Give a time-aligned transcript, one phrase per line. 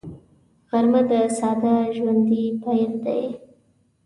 [0.69, 3.23] غرمه د ساده ژوندي پېر دی